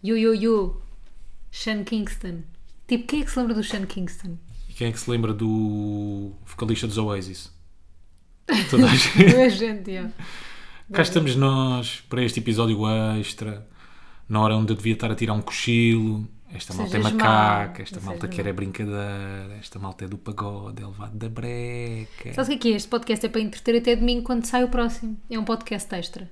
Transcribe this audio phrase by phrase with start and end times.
[0.00, 0.80] Yo, yo, yo.
[1.50, 2.44] Sean Kingston.
[2.86, 4.38] Tipo, quem é que se lembra do Sean Kingston?
[4.68, 7.52] E quem é que se lembra do vocalista dos Oasis?
[8.70, 9.30] Toda a gente.
[9.30, 10.12] Toda a gente, yeah.
[10.92, 12.78] Cá estamos nós para este episódio
[13.18, 13.66] extra,
[14.28, 16.28] na hora onde eu devia estar a tirar um cochilo.
[16.54, 20.80] Esta malta é macaca, esta não malta quer é brincadeira, esta malta é do pagode,
[20.80, 22.32] é levado da breca.
[22.32, 22.76] Sabes o que é que é?
[22.76, 25.18] Este podcast é para entreter até domingo quando sai o próximo.
[25.28, 26.30] É um podcast extra.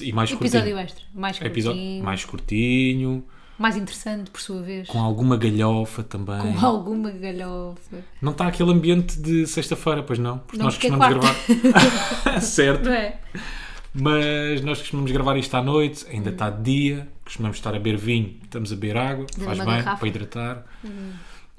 [0.00, 0.78] E mais Episódio curtinho.
[0.78, 1.04] extra.
[1.14, 2.04] Mais Episódio curtinho.
[2.04, 3.24] mais curtinho,
[3.58, 4.88] mais interessante, por sua vez.
[4.88, 6.40] com alguma galhofa também.
[6.54, 7.98] Com alguma galhofa.
[8.20, 10.38] Não está aquele ambiente de sexta-feira, pois não?
[10.38, 12.40] Porque Não, nós porque é costumamos gravar.
[12.42, 12.88] certo.
[12.88, 13.18] É?
[13.92, 17.96] Mas nós costumamos gravar isto à noite, ainda está de dia, costumamos estar a beber
[17.96, 19.96] vinho, estamos a beber água, faz bem, garrafa.
[19.98, 20.64] para hidratar.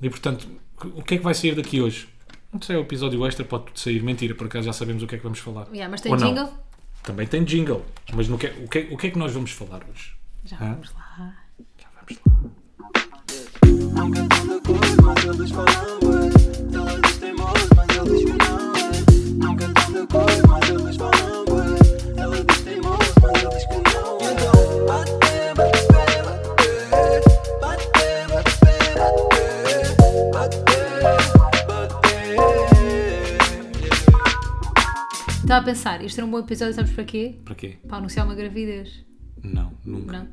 [0.01, 0.45] E portanto,
[0.95, 2.09] o que é que vai sair daqui hoje?
[2.51, 4.01] Não sei, o episódio extra pode tudo sair.
[4.01, 5.67] Mentira, por acaso já sabemos o que é que vamos falar.
[5.71, 6.53] Yeah, mas tem Ou não.
[7.05, 7.85] Também tem jingle.
[8.13, 10.15] Mas no que, o, que, o que é que nós vamos falar hoje?
[10.43, 10.73] Já Hã?
[10.73, 11.37] vamos lá.
[11.77, 12.19] Já vamos
[16.01, 16.04] lá.
[35.45, 37.35] Estava a pensar, este era um bom episódio, sabes para quê?
[37.45, 37.77] Para quê?
[37.87, 39.05] Para anunciar uma gravidez.
[39.43, 40.17] Não, nunca.
[40.19, 40.27] Não?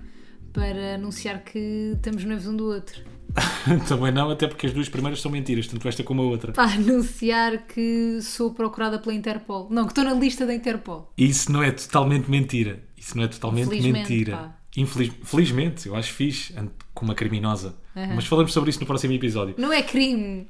[0.54, 2.98] Para anunciar que estamos noivos um do outro.
[3.88, 6.52] Também não, até porque as duas primeiras são mentiras, tanto esta como a outra.
[6.52, 9.68] Para anunciar que sou procurada pela Interpol.
[9.70, 11.12] Não, que estou na lista da Interpol.
[11.16, 12.82] Isso não é totalmente mentira.
[12.96, 14.32] Isso não é totalmente mentira.
[14.36, 14.58] pá.
[14.78, 16.54] Infeliz- Felizmente, eu acho fixe
[16.94, 17.76] com uma criminosa.
[17.94, 18.14] Aham.
[18.14, 19.54] Mas falamos sobre isso no próximo episódio.
[19.58, 20.48] Não é crime.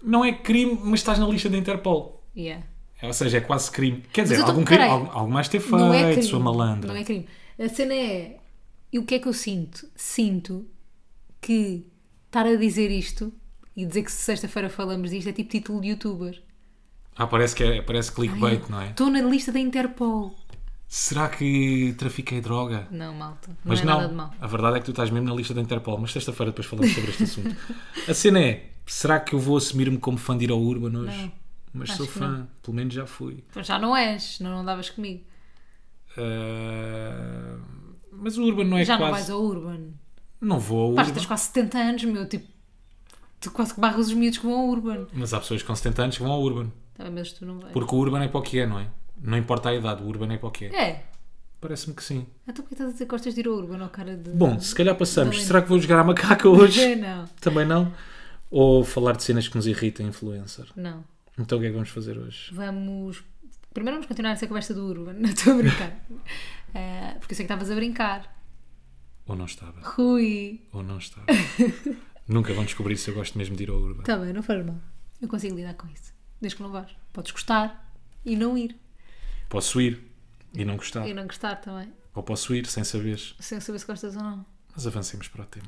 [0.00, 2.24] Não é crime, mas estás na lista da Interpol.
[2.36, 2.64] Yeah.
[3.00, 4.02] É, Ou seja, é quase crime.
[4.12, 4.84] Quer dizer, algum crime,
[5.28, 6.22] mais ter feito, Não é crime.
[6.22, 6.92] sua malandra.
[6.92, 7.26] Não é crime.
[7.58, 8.38] A cena é.
[8.92, 9.88] E o que é que eu sinto?
[9.94, 10.66] Sinto
[11.40, 11.86] que
[12.26, 13.32] estar a dizer isto
[13.76, 16.42] e dizer que sexta-feira falamos disto é tipo título de youtuber.
[17.16, 18.90] Ah, parece que é, parece clickbait, não é?
[18.90, 20.34] Estou na lista da Interpol.
[20.86, 22.88] Será que trafiquei droga?
[22.90, 23.48] Não, malta.
[23.48, 24.30] Não Mas é não, nada de mal.
[24.40, 26.94] a verdade é que tu estás mesmo na lista da Interpol, mas sexta-feira depois falamos
[26.94, 27.56] sobre este assunto.
[28.08, 31.16] A cena é, será que eu vou assumir-me como fã de ir ao Urban hoje?
[31.24, 31.32] Não,
[31.78, 33.44] mas acho sou fã, pelo menos já fui.
[33.54, 35.24] Mas já não és, não andavas comigo.
[36.16, 37.58] Ah,
[38.12, 39.12] mas o Urban não é já não quase...
[39.12, 39.80] vais ao Urban.
[40.40, 41.14] Não vou ao Pá, Urban.
[41.14, 42.28] tens quase 70 anos, meu.
[42.28, 42.46] Tipo,
[43.40, 45.06] tu quase que barras os miúdos que vão ao Urban.
[45.12, 46.70] Mas há pessoas com 70 anos que vão ao Urban.
[46.94, 47.72] Tá mas tu não vais.
[47.72, 48.88] Porque o Urban é para o que é, não é?
[49.20, 50.74] Não importa a idade, o Urban é para o que é.
[50.74, 51.04] É.
[51.60, 52.26] Parece-me que sim.
[52.46, 54.30] Então porquê estás a dizer que gostas de ir ao Urban, ó cara de...
[54.30, 55.36] Bom, se calhar passamos.
[55.36, 56.94] Não Será que vou jogar a macaca hoje?
[56.96, 57.26] Não.
[57.40, 57.92] Também não?
[58.50, 60.66] Ou falar de cenas que nos irritam influencer?
[60.76, 61.04] Não.
[61.38, 62.52] Então o que é que vamos fazer hoje?
[62.52, 63.22] Vamos.
[63.72, 65.14] Primeiro vamos continuar essa conversa do Urban.
[65.20, 66.00] Não estou a brincar.
[66.74, 68.36] Eh, porque eu sei que estavas a brincar.
[69.26, 69.78] Ou não estava?
[69.82, 70.62] Rui.
[70.72, 71.26] Ou não estava?
[72.26, 74.00] Nunca vão descobrir se eu gosto mesmo de ir ao Urban.
[74.00, 74.80] Está bem, não faz mal.
[75.20, 76.14] Eu consigo lidar com isso.
[76.40, 76.90] Desde que não vás.
[77.12, 77.92] Podes gostar
[78.24, 78.74] e não ir.
[79.48, 80.10] Posso ir
[80.54, 81.06] e não gostar.
[81.06, 81.92] E não gostar também.
[82.14, 83.34] Ou posso ir sem saberes.
[83.38, 84.46] Sem saber se gostas ou não.
[84.74, 85.66] Mas avancemos para o tema.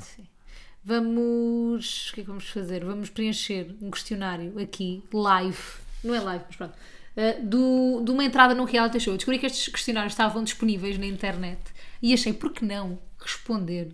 [0.84, 2.10] Vamos.
[2.10, 2.84] O que é que vamos fazer?
[2.84, 5.58] Vamos preencher um questionário aqui, live.
[6.02, 6.74] Não é live, mas pronto.
[7.16, 9.12] eh, do, de uma entrada no reality show.
[9.12, 11.60] Eu descobri que estes questionários estavam disponíveis na internet
[12.02, 13.92] e achei, por que não responder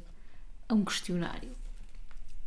[0.68, 1.50] a um questionário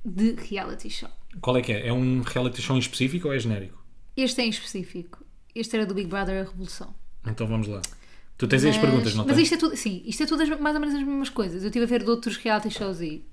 [0.06, 1.10] de reality show?
[1.42, 1.88] Qual é que é?
[1.88, 3.78] É um reality show em específico ou é genérico?
[4.16, 5.24] Este é em específico.
[5.54, 6.94] Este era do Big Brother A Revolução.
[7.26, 7.82] Então vamos lá.
[8.38, 9.44] Tu tens aí as perguntas, não mas tens?
[9.44, 11.62] isto é tudo, sim, isto é tudo as- mais ou menos as mesmas coisas.
[11.62, 13.26] Eu estive a ver de outros reality shows e.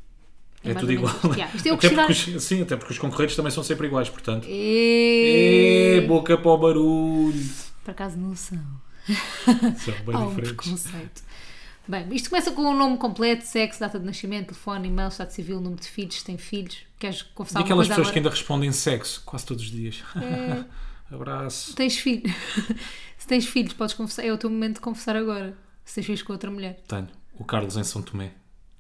[0.71, 1.15] É tudo menos igual.
[1.15, 1.33] isto.
[1.35, 2.37] Yeah, Isto é o até porque questionário.
[2.39, 4.47] os, sim, até porque os concorrentes também são sempre iguais, portanto.
[4.49, 6.01] E...
[6.03, 7.51] Ê, boca para o barulho.
[7.85, 8.59] Por acaso não são.
[9.07, 10.53] São bem um diferentes.
[10.57, 11.23] preconceito.
[11.89, 15.61] Bem, isto começa com o nome completo, sexo, data de nascimento, telefone, e-mail, estado civil,
[15.61, 16.79] número de filhos, se tem filhos.
[16.99, 18.19] Queres confessar E aquelas pessoas que agora?
[18.19, 20.03] ainda respondem sexo quase todos os dias.
[20.17, 20.65] É.
[21.15, 21.77] Abraço.
[21.77, 22.33] Tens filhos.
[23.17, 24.25] se tens filhos, podes confessar.
[24.25, 25.57] É o teu momento de confessar agora.
[25.85, 26.81] Se tens filhos com outra mulher.
[26.89, 27.07] Tenho.
[27.39, 28.33] O Carlos em São Tomé.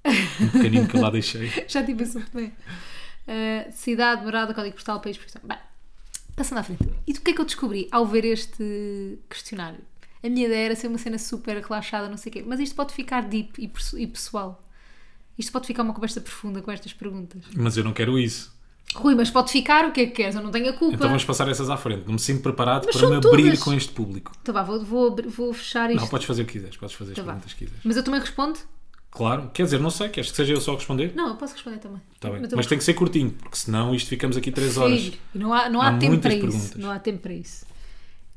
[0.40, 1.50] Um pequenino que eu lá deixei.
[1.68, 2.48] Já tive esse também.
[3.26, 5.42] Uh, cidade, morada, código postal, país, profissão.
[5.44, 5.58] Bem,
[6.34, 6.88] passando à frente.
[7.06, 9.80] E do que é que eu descobri ao ver este questionário?
[10.22, 12.44] A minha ideia era ser uma cena super relaxada, não sei o quê.
[12.46, 13.70] Mas isto pode ficar deep e,
[14.02, 14.62] e pessoal.
[15.38, 17.42] Isto pode ficar uma conversa profunda com estas perguntas.
[17.54, 18.56] Mas eu não quero isso.
[18.94, 20.34] Rui, mas pode ficar o que é que queres?
[20.34, 20.94] Eu não tenho a culpa.
[20.94, 22.04] Então vamos passar essas à frente.
[22.06, 23.58] Não me sinto preparado Mas para me abrir todas.
[23.62, 24.32] com este público.
[24.40, 26.00] Então vá, vou, vou, vou fechar isto.
[26.00, 26.76] Não, podes fazer o que quiseres.
[26.76, 27.82] Podes fazer as Então perguntas que quiseres.
[27.84, 28.58] Mas eu também respondo?
[29.10, 29.50] Claro.
[29.54, 30.08] Quer dizer, não sei.
[30.08, 31.14] Queres que seja eu só a responder?
[31.14, 32.00] Não, eu posso responder também.
[32.20, 32.42] Tá bem.
[32.54, 35.00] Mas tem que ser curtinho, porque senão isto ficamos aqui 3 horas.
[35.00, 36.40] Filho, e não há, não há, Há tempo para isso.
[36.46, 36.74] perguntas.
[36.76, 37.66] Não há tempo para isso.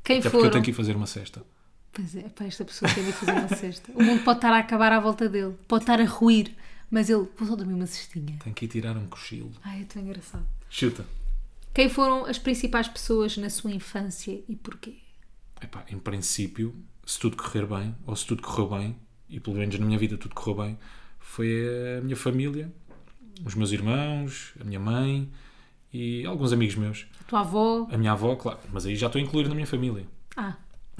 [0.03, 1.43] Quem Até porque eu tenho que ir fazer uma cesta.
[1.91, 3.91] Pois é, para esta pessoa tem de fazer uma cesta.
[3.93, 6.55] O mundo pode estar a acabar à volta dele, pode estar a ruir,
[6.89, 8.37] Mas ele, vou só dormir uma cestinha.
[8.43, 9.51] Tenho que ir tirar um cochilo.
[9.63, 10.45] Ai, é tão engraçado.
[10.69, 11.05] Chuta.
[11.73, 14.97] Quem foram as principais pessoas na sua infância e porquê?
[15.61, 16.75] Epá, em princípio,
[17.05, 18.95] se tudo correr bem, ou se tudo correu bem,
[19.29, 20.77] e pelo menos na minha vida tudo correu bem,
[21.19, 21.65] foi
[21.97, 22.71] a minha família,
[23.45, 25.29] os meus irmãos, a minha mãe
[25.93, 27.05] e alguns amigos meus.
[27.21, 27.87] A tua avó?
[27.91, 30.05] A minha avó, claro, mas aí já estou a incluir na minha família.
[30.35, 30.55] Ah,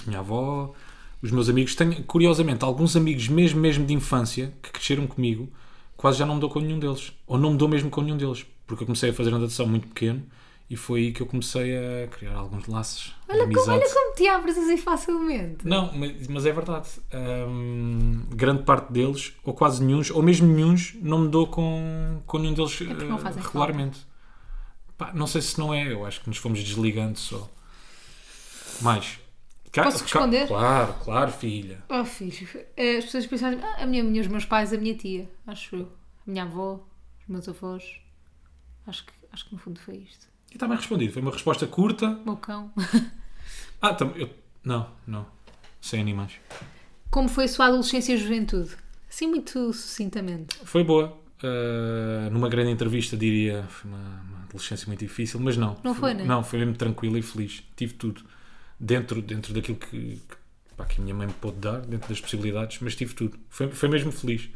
[0.05, 0.73] minha avó,
[1.21, 1.75] os meus amigos.
[1.75, 5.51] Tenho, curiosamente, alguns amigos mesmo, mesmo de infância que cresceram comigo,
[5.97, 7.11] quase já não me dou com nenhum deles.
[7.27, 8.45] Ou não me dou mesmo com nenhum deles.
[8.65, 10.23] Porque eu comecei a fazer natação muito pequeno
[10.69, 14.27] e foi aí que eu comecei a criar alguns laços olha, como, olha como te
[14.27, 15.66] abres assim facilmente.
[15.66, 16.88] Não, mas, mas é verdade.
[17.48, 22.38] Hum, grande parte deles, ou quase nenhum, ou mesmo nenhum, não me dou com, com
[22.38, 24.06] nenhum deles porque não eh, regularmente.
[24.95, 27.50] Pá, não sei se não é, eu acho que nos fomos desligando só.
[28.81, 29.19] Mais.
[29.71, 30.48] Posso responder?
[30.48, 31.83] Claro, claro, filha.
[31.89, 34.95] Oh, filho, eh, as pessoas pensam ah, a minha, minha- os meus pais, a minha
[34.95, 35.92] tia, acho eu.
[36.27, 36.80] A minha avó,
[37.21, 38.01] os meus avós.
[38.88, 40.27] Acho que, acho que no fundo foi isto.
[40.51, 41.13] E está bem respondido.
[41.13, 42.07] Foi uma resposta curta.
[42.07, 42.71] O meu cão.
[43.81, 44.29] Ah, tam, eu,
[44.61, 45.25] não, não.
[45.79, 46.33] Sem animais.
[47.09, 48.75] Como foi a sua adolescência e juventude?
[49.09, 50.57] Assim, muito sucintamente.
[50.65, 51.17] Foi boa.
[51.41, 55.77] Uh, numa grande entrevista diria foi uma, uma adolescência muito difícil, mas não.
[55.81, 56.25] Não foi, né?
[56.25, 57.63] Não, foi mesmo tranquilo e feliz.
[57.75, 58.21] Tive tudo.
[58.77, 60.21] Dentro, dentro daquilo que, que,
[60.75, 63.39] pá, que a minha mãe me pôde dar, dentro das possibilidades, mas tive tudo.
[63.49, 64.49] Foi, foi mesmo feliz.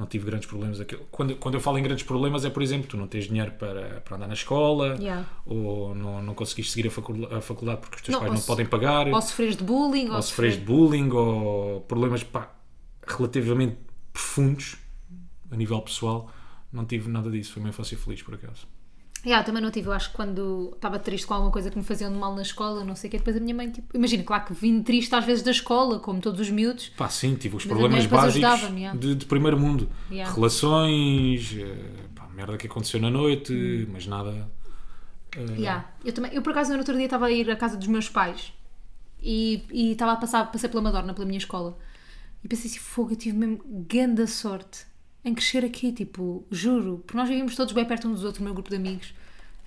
[0.00, 0.80] Não tive grandes problemas.
[0.80, 3.52] Aquilo- Quando, quando eu falo em grandes problemas é, por exemplo, tu não tens dinheiro
[3.52, 5.26] para, para andar na escola Yeah.
[5.44, 8.34] ou não, não conseguiste seguir a facul- a faculdade porque os teus Não, pais ou
[8.36, 12.50] não se- podem pagar Ou sofres de bullying, ou sofres de bullying ou problemas pá,
[13.06, 13.76] relativamente
[14.10, 14.76] profundos
[15.50, 16.30] a nível pessoal,
[16.72, 17.52] não tive nada disso.
[17.52, 18.66] Foi uma infância feliz, por acaso.
[19.24, 21.84] Yeah, também não tive, eu acho que quando estava triste com alguma coisa que me
[21.84, 24.22] faziam de mal na escola, não sei o quê, depois a minha mãe, tipo, imagina,
[24.24, 27.54] claro que vim triste às vezes da escola, como todos os miúdos, Pá, sim, tive
[27.56, 28.98] os problemas básicos yeah.
[28.98, 29.90] de, de primeiro mundo.
[30.10, 30.32] Yeah.
[30.34, 33.90] Relações, eh, pá, merda que aconteceu na noite, Hum.
[33.92, 34.50] mas nada.
[35.36, 35.86] eh, Yeah.
[36.02, 38.08] Eu, também, eu por acaso no outro dia estava a ir à casa dos meus
[38.08, 38.54] pais
[39.22, 41.76] e, e estava a passar, passei pela Madorna, pela minha escola,
[42.42, 44.86] e pensei assim, fogo, eu tive mesmo grande sorte
[45.24, 48.44] em crescer aqui, tipo, juro, porque nós vivíamos todos bem perto uns dos outros, o
[48.44, 49.12] meu grupo de amigos,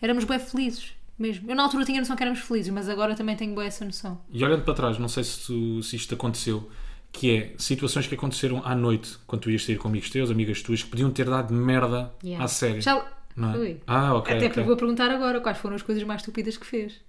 [0.02, 1.50] éramos bem felizes, mesmo.
[1.50, 4.20] Eu na altura tinha noção que éramos felizes, mas agora também tenho bem essa noção.
[4.32, 6.70] E olhando para trás, não sei se, tu- se isto aconteceu,
[7.12, 10.62] que é situações que aconteceram à noite, quando tu ias sair com amigos teus, amigas
[10.64, 12.44] tuas, que podiam ter dado merda Yeah.
[12.44, 12.82] à série.
[12.82, 13.06] Já...
[13.36, 13.78] Não é?
[13.88, 14.32] Ah, ok.
[14.36, 14.50] Até ok.
[14.50, 17.02] porque vou perguntar agora quais foram as coisas mais estúpidas que fez.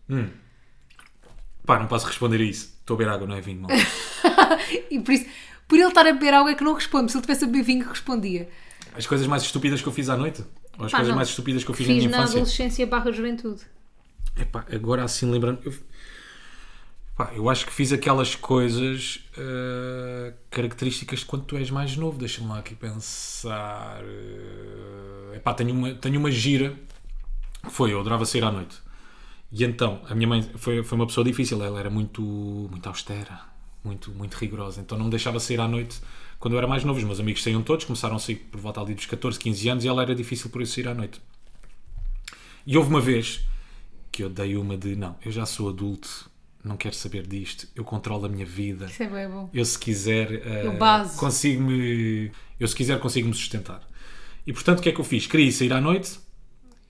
[1.66, 2.74] Pá, não posso responder a isso.
[2.80, 3.70] Estou a beber água, não é vinho, mal.
[4.90, 5.26] E por isso,
[5.68, 7.10] por ele estar a beber algo é que não responde.
[7.12, 8.48] Se ele tivesse a beber vinho, respondia.
[8.96, 10.44] As coisas mais estúpidas que eu fiz à noite?
[10.78, 11.16] Ou as Pá, coisas não.
[11.16, 12.36] mais estúpidas que eu fiz, na minha na infância?
[12.40, 13.62] adolescência barra juventude.
[14.36, 15.60] Epá, agora assim lembrando.
[15.64, 15.72] Eu,
[17.16, 22.18] pá, eu acho que fiz aquelas coisas eh, características de quando tu és mais novo.
[22.18, 24.00] Deixa-me lá aqui pensar.
[24.04, 26.74] eh, epá, tenho uma, tenho uma gira
[27.64, 28.76] que foi, eu adorava sair à noite.
[29.52, 33.40] E então, a minha mãe foi, foi uma pessoa difícil, ela era muito, muito austera,
[33.84, 34.80] muito, muito rigorosa.
[34.80, 36.00] Então não me deixava sair à noite
[36.38, 36.98] quando eu era mais novo.
[36.98, 39.84] Os meus amigos saíam todos, começaram a sair por volta ali dos 14, 15 anos
[39.84, 41.20] e ela era difícil por isso sair à noite.
[42.66, 43.44] E houve uma vez
[44.10, 46.30] que eu dei uma de não, eu já sou adulto,
[46.62, 48.86] não quero saber disto, eu controlo a minha vida.
[48.86, 49.50] Isso é bem bom.
[49.52, 51.18] Eu se quiser eh, Eu baso.
[51.18, 52.30] consigo-me.
[52.58, 53.86] Eu se quiser consigo-me sustentar.
[54.46, 55.26] E portanto o que é que eu fiz?
[55.26, 56.18] Queria sair à noite,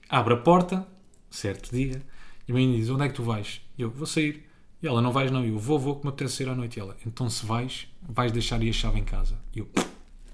[0.07, 0.87] abre a porta,
[1.29, 2.01] certo dia,
[2.47, 3.61] e a mãe diz: Onde é que tu vais?
[3.77, 4.45] E eu vou sair.
[4.81, 5.43] E ela não vais, não.
[5.43, 6.77] E eu vou, vou, que me apetece sair à noite.
[6.77, 9.35] E ela, então se vais, vais deixar aí a chave em casa.
[9.55, 9.69] E eu,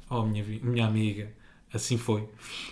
[0.10, 1.32] oh minha, minha amiga,
[1.74, 2.28] assim foi.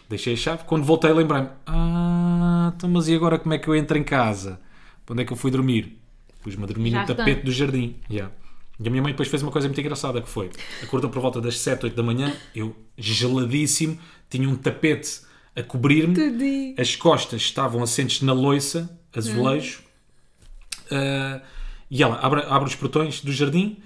[0.09, 0.63] Deixei a chave.
[0.65, 4.59] Quando voltei, lembrei-me: Ah, então, mas e agora como é que eu entro em casa?
[5.05, 5.99] Para onde é que eu fui dormir?
[6.41, 7.15] Pus-me a dormir Já no está.
[7.15, 7.95] tapete do jardim.
[8.09, 8.33] Yeah.
[8.79, 10.49] E a minha mãe depois fez uma coisa muito engraçada que foi,
[10.81, 13.99] acordou por volta das 7, 8 da manhã, eu geladíssimo,
[14.29, 15.19] tinha um tapete
[15.53, 19.81] a cobrir-me, as costas estavam assentes na loiça, azulejo,
[20.89, 21.41] ah,
[21.89, 23.77] e ela abre, abre os portões do jardim,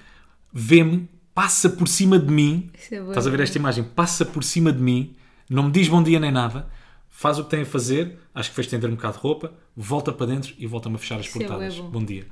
[0.51, 4.71] vê-me, passa por cima de mim, é estás a ver esta imagem, passa por cima
[4.71, 5.15] de mim,
[5.49, 6.67] não me diz bom dia nem nada,
[7.09, 10.11] faz o que tem a fazer, acho que foi estender um bocado de roupa, volta
[10.11, 11.77] para dentro e volta-me a fechar as Isso é portadas.
[11.77, 11.89] bom.
[11.89, 12.27] bom dia.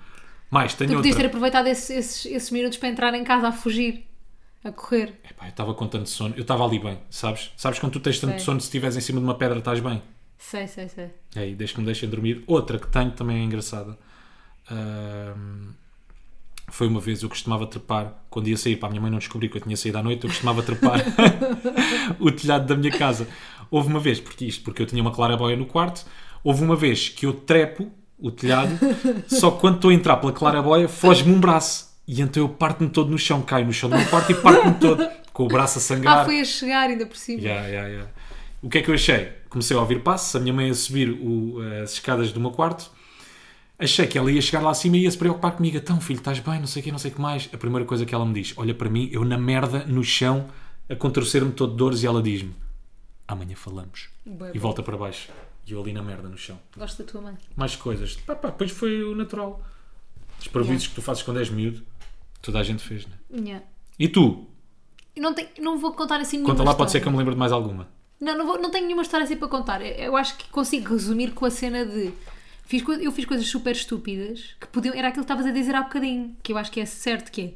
[0.49, 1.27] Mais, tenho Tu podias ter outra.
[1.27, 4.05] aproveitado esses, esses, esses minutos para entrar em casa a fugir,
[4.63, 5.19] a correr.
[5.29, 7.51] Epá, eu estava com tanto sono, eu estava ali bem, sabes?
[7.55, 8.39] Sabes quando tu tens tanto Sei.
[8.41, 10.01] sono, se estiveres em cima de uma pedra estás bem?
[10.37, 11.09] Sei, sei, sei.
[11.35, 12.43] É aí, desde que me deixem dormir.
[12.47, 13.97] Outra que tenho também é engraçada.
[16.69, 19.49] Foi uma vez eu costumava trepar, quando ia sair, para a minha mãe não descobrir
[19.49, 21.01] que eu tinha saído à noite, eu costumava trepar
[22.19, 23.27] o telhado da minha casa.
[23.69, 26.05] Houve uma vez, porque isto, porque eu tinha uma claraboia no quarto,
[26.43, 28.71] houve uma vez que eu trepo o telhado,
[29.27, 31.91] só que quando estou a entrar pela claraboia, foge-me um braço.
[32.07, 34.73] E então eu parto-me todo no chão, caio no chão do meu quarto e parto-me
[34.75, 36.19] todo, com o braço a sangrar.
[36.19, 37.41] Ah, foi a chegar ainda por cima.
[37.41, 38.11] Yeah, yeah, yeah.
[38.61, 39.29] O que é que eu achei?
[39.49, 42.89] Comecei a ouvir passos, a minha mãe a subir o- as escadas do meu quarto.
[43.81, 45.75] Achei que ela ia chegar lá acima e ia se preocupar comigo.
[45.75, 46.59] Então, filho, estás bem?
[46.59, 47.49] Não sei o que, não sei o que mais.
[47.51, 50.47] A primeira coisa que ela me diz: olha para mim, eu na merda, no chão,
[50.87, 52.53] a contorcer-me todo de dores, e ela diz-me:
[53.27, 54.09] amanhã falamos.
[54.53, 55.29] E volta para baixo.
[55.65, 56.59] E eu ali na merda, no chão.
[56.77, 57.37] Gosto da tua mãe.
[57.55, 58.15] Mais coisas.
[58.17, 59.63] Pá, pá, depois foi o natural.
[60.39, 61.83] Os parvoízes que tu fazes quando és miúdo,
[62.41, 63.13] toda a gente fez, né?
[63.31, 63.65] Yeah.
[63.97, 64.47] E tu?
[65.15, 67.09] Eu não, tenho, não vou contar assim nenhuma Conta lá, pode ser que história.
[67.09, 67.87] eu me lembre de mais alguma.
[68.19, 69.81] Não, não, vou, não tenho nenhuma história assim para contar.
[69.81, 72.11] Eu acho que consigo resumir com a cena de.
[72.71, 74.95] Fiz, eu fiz coisas super estúpidas que podiam.
[74.95, 77.41] Era aquilo que estavas a dizer há bocadinho, que eu acho que é certo, que
[77.41, 77.53] é.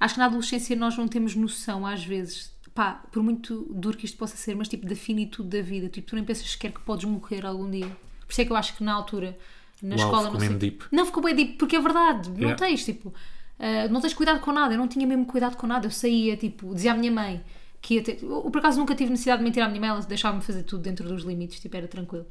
[0.00, 4.06] Acho que na adolescência nós não temos noção, às vezes, pá, por muito duro que
[4.06, 5.90] isto possa ser, mas tipo, da finitude da vida.
[5.90, 7.88] Tipo, tu nem pensas sequer que podes morrer algum dia.
[8.26, 9.36] Por isso é que eu acho que na altura,
[9.82, 10.56] na Uau, escola, ficou não sei.
[10.56, 10.84] deep.
[10.90, 12.30] Não, ficou bem deep, porque é verdade.
[12.30, 12.56] Não Yeah.
[12.56, 13.12] tens, tipo,
[13.58, 14.72] ah, não tens cuidado com nada.
[14.72, 15.86] Eu não tinha mesmo cuidado com nada.
[15.86, 17.44] Eu saía, tipo, dizia à minha mãe
[17.82, 18.20] que ia ter.
[18.22, 20.82] Eu, por acaso, nunca tive necessidade de mentir à minha mãe, ela deixava-me fazer tudo
[20.82, 22.24] dentro dos limites, tipo, era tranquilo.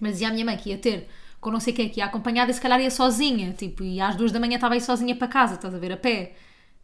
[0.00, 1.08] Mas dizia à minha mãe que ia ter
[1.44, 4.16] com não sei quem, que ia acompanhada e se calhar ia sozinha, tipo, e às
[4.16, 6.34] duas da manhã estava aí sozinha para casa, estás a ver, a pé.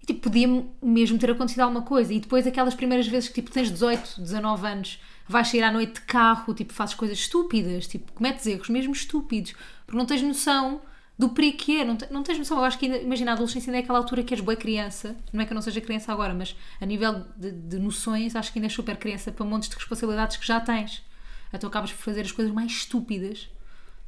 [0.03, 0.47] E tipo, podia
[0.83, 2.13] mesmo ter acontecido alguma coisa.
[2.15, 5.95] E depois aquelas primeiras vezes que tipo tens 18, 19 anos, vais sair à noite
[5.95, 9.55] de carro, tipo, fazes coisas estúpidas, tipo, cometes erros mesmo estúpidos,
[9.87, 10.81] porque não tens noção
[11.19, 12.59] do perigo que é, não, te- não tens noção.
[12.59, 15.43] Eu acho que imagina, a adolescência ainda é aquela altura que és boa criança, não
[15.43, 18.59] é que eu não seja criança agora, mas a nível de, de noções, acho que
[18.59, 21.03] ainda és super criança para montes de responsabilidades que já tens.
[21.53, 23.49] Então acabas por fazer as coisas mais estúpidas.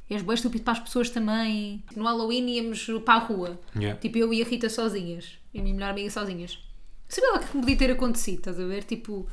[0.09, 1.83] És bem estúpido para as pessoas também.
[1.95, 3.59] No Halloween íamos para a rua.
[3.75, 3.99] Yeah.
[3.99, 5.39] Tipo, eu e a Rita sozinhas.
[5.53, 6.59] E a minha melhor amiga sozinhas.
[7.07, 8.83] Sabia lá o que podia ter acontecido, estás a ver?
[8.83, 9.27] Tipo,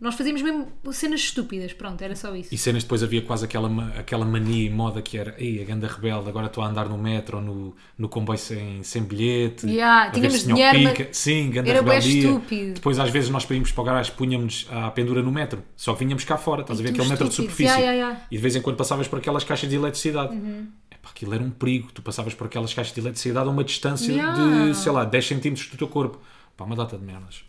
[0.00, 1.72] nós fazíamos mesmo cenas estúpidas.
[1.72, 2.54] Pronto, era só isso.
[2.54, 5.86] E cenas depois havia quase aquela, aquela mania e moda que era Ei, a ganda
[5.86, 9.66] rebelde, agora estou a andar no metro ou no, no comboio sem, sem bilhete.
[9.66, 11.08] Yeah, a tínhamos dinheiro, pica.
[11.12, 12.28] Sim, ganda era rebeldia.
[12.28, 12.74] estúpido.
[12.74, 15.92] Depois às vezes nós para irmos para o garagem punhamos à pendura no metro, só
[15.92, 17.70] que vinhamos cá fora, estás a ver E aquele tu metro de superfície.
[17.70, 18.20] Yeah, yeah.
[18.30, 20.34] E de vez em quando passavas por aquelas caixas de eletricidade.
[20.34, 20.68] Uhum.
[20.90, 24.10] Epá, aquilo era um perigo, tu passavas por aquelas caixas de eletricidade a uma distância
[24.12, 24.66] Yeah.
[24.68, 26.18] de, sei lá, 10 centímetros do teu corpo.
[26.56, 27.44] Pá, uma data de merdas.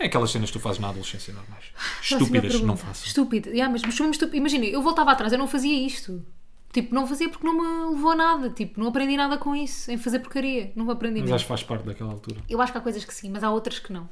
[0.00, 1.66] É aquelas cenas que tu fazes na adolescência normais.
[2.02, 3.06] Estúpidas, não faças.
[3.06, 3.50] Estúpido.
[3.50, 4.36] Yeah, mas mesmo estúpido.
[4.38, 6.24] Imagina, eu voltava atrás, eu não fazia isto.
[6.72, 8.48] Tipo, não fazia porque não me levou a nada.
[8.50, 10.72] Tipo, não aprendi nada com isso, em fazer porcaria.
[10.74, 11.34] Não aprendi Mas mesmo.
[11.34, 12.40] acho que faz parte daquela altura.
[12.48, 14.08] Eu acho que há coisas que sim, mas há outras que não.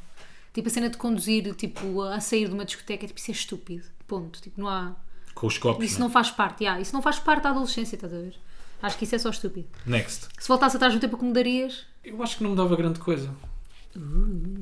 [0.52, 3.85] Tipo, a cena de conduzir, tipo, a sair de uma discoteca, tipo, isso é estúpido.
[4.07, 4.42] Ponto.
[4.42, 4.95] Tipo, não há...
[5.35, 6.00] Com os copos, Isso né?
[6.00, 8.35] não faz parte, yeah, isso não faz parte da adolescência, estás a ver?
[8.83, 9.68] Acho que isso é só estúpido.
[9.87, 10.26] Next.
[10.37, 11.87] Se voltasse atrás no tempo, como mudarias?
[12.04, 13.33] Eu acho que não me dava grande coisa.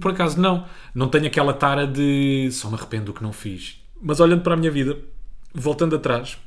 [0.01, 0.67] Por acaso, não.
[0.95, 3.81] Não tenho aquela tara de só me arrependo do que não fiz.
[4.01, 4.99] Mas olhando para a minha vida,
[5.55, 6.39] voltando atrás,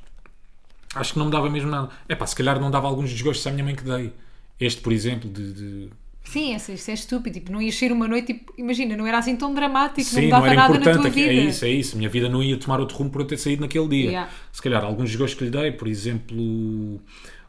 [0.96, 1.89] acho que não me dava mesmo nada.
[2.08, 4.13] É pá, se calhar não dava alguns desgostos à minha mãe que dei.
[4.60, 5.53] Este, por exemplo, de.
[5.53, 5.89] de-
[6.24, 7.34] Sim, isso, isso é estúpido.
[7.39, 10.22] Tipo, não ias sair uma noite, tipo, imagina, não era assim tão dramático, Sim, não
[10.24, 11.31] não dava era nada na tua é- vida.
[11.31, 11.98] É isso, é isso.
[11.98, 14.05] Minha vida não ia tomar outro rumo por eu ter saído naquele dia.
[14.05, 14.31] Yeah.
[14.51, 17.01] Se calhar, alguns desgostos que lhe dei, por exemplo,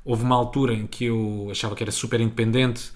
[0.04, 2.90] houve uma altura em que eu achava que era super independente,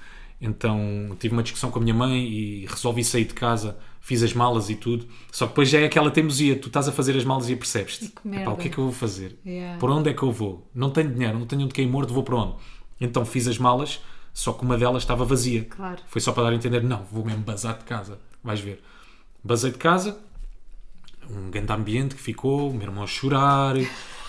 [0.44, 4.34] então tive uma discussão com a minha mãe e resolvi sair de casa, fiz as
[4.34, 5.06] malas e tudo.
[5.32, 8.12] Só que depois já é aquela teimosia, tu estás a fazer as malas e percebes-te.
[8.46, 9.38] O que é que eu vou fazer?
[9.44, 9.78] Yeah.
[9.78, 10.70] Por onde é que eu vou?
[10.74, 12.56] Não tenho dinheiro, não tenho onde cair morto, vou para onde?
[13.00, 14.00] Então fiz as malas,
[14.34, 15.64] só que uma delas estava vazia.
[15.64, 16.02] Claro.
[16.06, 18.18] Foi só para dar a entender, não, vou mesmo bazar de casa.
[18.42, 18.82] Vais ver.
[19.42, 20.18] Basei de casa,
[21.30, 23.74] um grande ambiente que ficou, o meu irmão a chorar,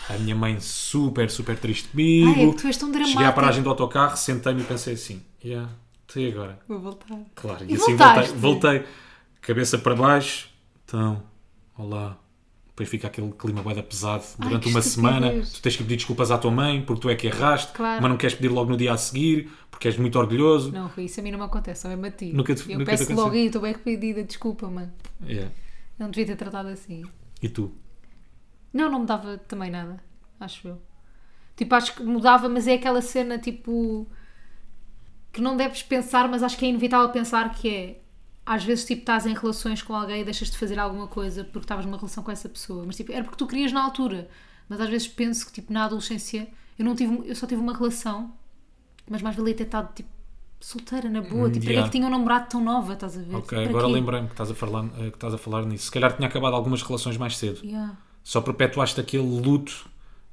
[0.10, 2.34] a minha mãe super, super triste comigo.
[2.36, 3.36] Ai, é que tu és tão Cheguei à dramático.
[3.36, 5.69] paragem do autocarro, sentei-me e pensei assim, yeah,
[6.09, 6.59] até agora.
[6.67, 7.17] Vou voltar.
[7.35, 8.33] Claro, e, E assim voltaste?
[8.35, 8.93] voltei, voltei,
[9.41, 10.50] cabeça para baixo,
[10.85, 11.24] então,
[11.77, 12.17] olá.
[12.67, 15.31] Depois fica aquele clima bué da pesado Ai, durante que uma semana.
[15.31, 18.01] Tu tens que pedir desculpas à tua mãe porque tu é que erraste, Claro.
[18.01, 20.74] mas não queres pedir logo no dia a seguir porque és muito orgulhoso.
[20.74, 22.33] Não, Rui, isso a mim não me acontece, só é a ti.
[22.33, 24.91] Nunca te- Eu nunca peço logo aí, estou bem arrependida, desculpa, mano.
[25.25, 25.50] Yeah.
[25.97, 27.03] Não devia ter tratado assim.
[27.41, 27.71] E tu?
[28.74, 30.03] Não, não me dava também nada,
[30.38, 30.81] acho eu.
[31.55, 34.05] Tipo, acho que mudava, mas é aquela cena, tipo,
[35.35, 37.99] que não deves pensar, mas acho que é inevitável pensar que é,
[38.45, 41.65] às vezes, tipo, estás em relações com alguém e deixas de fazer alguma coisa porque
[41.65, 42.85] estavas numa relação com essa pessoa.
[42.85, 44.29] Mas, tipo, era porque tu querias na altura.
[44.69, 46.47] Mas às vezes penso que, tipo, na adolescência,
[46.79, 48.33] eu, não tive, eu só tive uma relação,
[49.09, 50.07] mas mais valia ter estado, tipo,
[50.61, 51.51] solteira, na boa.
[51.51, 51.83] Tipo, para que é yeah.
[51.89, 53.35] que tinha um namorado tão nova, estás a ver?
[53.35, 55.87] Ok, Para agora lembrei-me que estás, a falar, eh, que estás a falar nisso.
[55.87, 57.59] Se calhar tinha acabado algumas relações mais cedo.
[57.61, 57.97] Yeah.
[58.23, 59.85] Só perpetuaste aquele luto,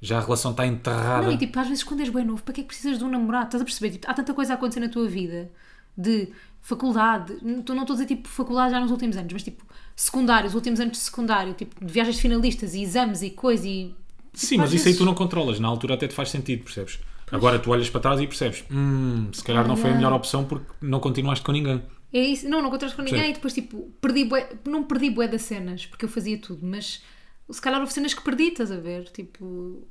[0.03, 1.27] já a relação está enterrada.
[1.27, 3.05] Não, e tipo, às vezes quando és bem novo, para que é que precisas de
[3.05, 3.47] um namorado?
[3.47, 3.93] Estás a perceber?
[3.93, 5.51] Tipo, há tanta coisa a acontecer na tua vida
[5.97, 6.29] de
[6.61, 9.65] faculdade, tu não estou a dizer tipo faculdade já nos últimos anos, mas tipo
[9.97, 13.67] secundário, os últimos anos de secundário, tipo de viagens de finalistas e exames e coisa
[13.67, 13.95] e.
[14.33, 15.59] Sim, tipo, mas às isso aí vezes- tu não controlas.
[15.61, 16.99] Na altura até te faz sentido, percebes?
[17.31, 20.45] Agora tu olhas para trás e percebes, hum, se calhar não foi a melhor opção
[20.45, 21.83] porque não continuaste com ninguém.
[22.13, 23.31] É isso, não, não encontraste com ninguém Sim.
[23.31, 27.03] e depois tipo, perdi bué, não perdi bué das cenas, porque eu fazia tudo, mas
[27.51, 29.05] se calhar houve cenas que perdi, estás a ver?
[29.11, 29.87] Tipo,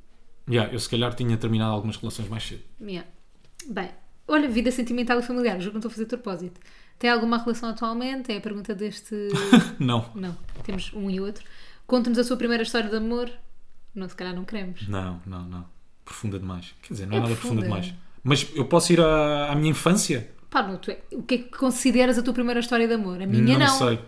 [0.50, 2.62] Yeah, eu se calhar tinha terminado algumas relações mais cedo.
[2.80, 3.08] yeah.
[3.68, 3.90] Bem,
[4.26, 6.60] olha, vida sentimental e familiar, juro que não estou a fazer propósito.
[6.98, 8.32] Tem alguma relação atualmente?
[8.32, 9.14] É a pergunta deste.
[9.78, 11.44] Não, não, temos um e outro.
[11.86, 13.30] Conta-nos a sua primeira história de amor.
[13.94, 14.86] Não, se calhar não queremos.
[14.88, 15.64] não, não, não.
[16.04, 16.74] Profunda demais.
[16.82, 17.80] Quer dizer, não é, É nada profunda profunda.
[17.82, 18.00] demais.
[18.24, 20.30] Mas eu posso ir à, à minha infância?
[20.48, 23.20] Pá, não, tu é- o que é que consideras a tua primeira história de amor?
[23.20, 23.78] A minha não.
[23.78, 23.98] sei.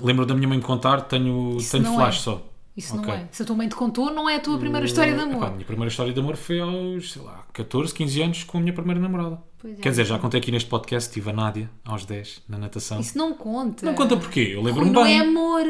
[0.00, 2.20] Lembro da minha mãe me contar, tenho, Isso tenho não flash é.
[2.20, 2.42] só.
[2.76, 3.06] Isso Ok.
[3.06, 3.28] não é.
[3.30, 5.44] Se a tua mãe te contou, não é a tua primeira história de Epá, amor.
[5.46, 8.60] a minha primeira história de amor foi aos, sei lá, 14, 15 anos com a
[8.60, 9.40] minha primeira namorada.
[9.58, 9.76] Pois é.
[9.80, 12.98] Quer dizer, já contei aqui neste podcast, tive a Nádia aos 10 na natação.
[12.98, 13.86] Isso não conta.
[13.86, 14.50] Não conta porquê?
[14.54, 15.18] Eu Rui, lembro-me não bem.
[15.18, 15.64] é amor.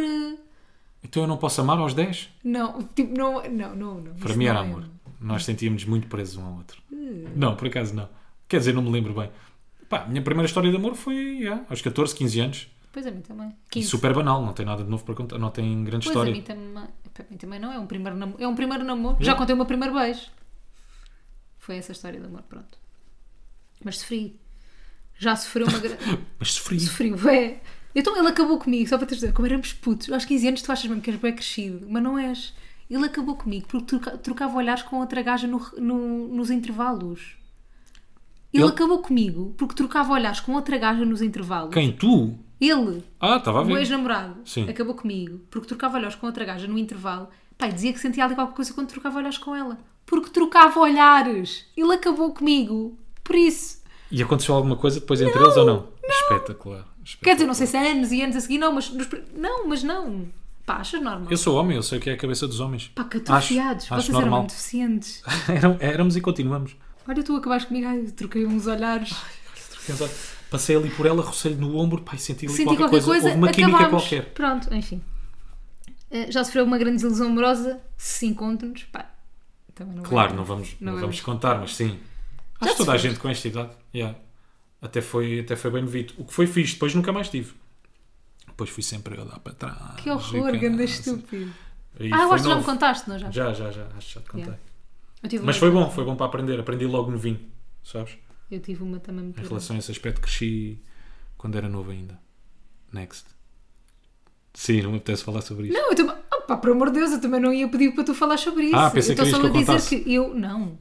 [1.03, 2.31] Então eu não posso amar aos 10?
[2.43, 3.95] Não, tipo, não, não, não.
[4.01, 4.15] não.
[4.15, 4.85] Para Isso mim não era é amor.
[5.21, 6.81] Nós sentíamos muito presos um ao outro.
[7.37, 8.09] Não, por acaso não.
[8.49, 9.29] Quer dizer, não me lembro bem.
[9.91, 12.69] Pá, a minha primeira história de amor foi yeah, aos 14, 15 anos.
[12.95, 13.49] Pois a mim também.
[13.49, 13.89] E 15.
[13.89, 16.33] super banal, não tem nada de novo para contar, não tem grande Pois a história.
[16.33, 16.89] mim também.
[17.13, 18.41] Para mim também não é um primeiro namoro.
[18.43, 19.17] É um primeiro namoro.
[19.21, 20.31] Já contei o meu primeiro beijo.
[21.59, 22.79] Foi essa a história de amor, pronto.
[23.85, 24.39] Mas sofri.
[25.19, 25.99] Já sofreu uma grande.
[26.39, 26.79] Mas sofri.
[26.81, 27.61] Sofreu, é.
[27.97, 30.71] Então ele acabou comigo, só para te dizer, como éramos putos, aos 15 anos tu
[30.73, 32.53] achas mesmo que és bem crescido, mas não és.
[32.91, 37.37] Ele acabou comigo porque troca- trocava olhares com outra gaja no- no- nos intervalos.
[38.53, 41.73] Ele, Ele- acabou comigo porque trocava olhares com outra gaja nos intervalos.
[41.73, 41.93] Quem?
[41.93, 42.37] Tu?
[42.61, 43.79] Ele, Ah, estava a o ver.
[43.79, 44.69] ex-namorado, Sim.
[44.69, 47.29] acabou comigo porque trocava olhares com outra gaja no intervalo.
[47.59, 49.79] Pai, dizia que sentia ali qualquer coisa quando trocava olhares com ela.
[50.07, 51.67] Porque trocava olhares.
[51.77, 52.99] Ele acabou comigo.
[53.23, 53.83] Por isso.
[54.11, 55.89] E aconteceu alguma coisa depois entre eles ou não?
[56.03, 56.87] Espetacular.
[57.23, 58.91] Quer dizer, não sei se é anos e anos a seguir, não, mas.
[58.91, 60.27] nos não, mas não.
[60.67, 61.27] Pá, achas normal?
[61.31, 62.91] Eu sou homem, eu sei o que é a cabeça dos homens.
[62.95, 63.85] Pá, catrofiados.
[63.85, 64.47] Acho- acho Vocês eram normal.
[64.47, 65.23] deficientes.
[65.49, 66.77] Éram- Éramos e continuamos.
[67.07, 69.15] Olha, tu acabaste comigo, ai, troquei uns olhares.
[70.51, 73.39] Passei ali por ela, rocei-lhe no ombro, pai, senti ali Senti qualquer, qualquer coisa, Houve
[73.39, 74.03] uma química acabámos.
[74.03, 74.33] qualquer.
[74.33, 75.03] Pronto, enfim.
[76.11, 77.81] Eh, Já sofreu uma grande desilusão amorosa?
[77.97, 79.11] Se encontro-nos, pá.
[79.75, 80.37] Também não vai Claro, dar.
[80.37, 81.89] não vamos, não Não vamos contar, mas sim.
[81.89, 83.71] Já Acho que toda a gente com esta idade.
[83.95, 84.17] yeah.
[84.81, 86.15] Até, foi, até foi bem novido.
[86.19, 87.53] O que foi fixe, depois nunca mais tive.
[88.47, 89.95] Depois fui sempre a dar para trás.
[89.97, 90.61] Que e horror, caralho.
[90.61, 91.53] ganda estúpido.
[91.99, 93.31] Aí Ah, eu acho que já me contaste, não já?
[93.31, 93.87] Já, já, já.
[93.97, 94.55] Acho que já te contei.
[95.25, 95.45] Yeah.
[95.47, 96.61] Mas foi bom, foi bom para aprender.
[96.61, 97.41] Aprendi logo no vinho,
[97.83, 98.17] sabes?
[98.51, 99.49] Eu tive uma também muito Em grande.
[99.49, 100.79] relação a esse aspecto, cresci
[101.37, 102.19] quando era novo ainda.
[102.93, 103.25] Next.
[104.53, 105.77] Sim, não me apetece falar sobre isto.
[105.77, 106.15] Não, eu também.
[106.33, 108.77] Opa, por amor de Deus, eu também não ia pedir para tu falar sobre isso.
[108.77, 110.01] Ah, pensei eu estou só a que eu dizer contasse.
[110.01, 110.35] que eu.
[110.35, 110.79] Não.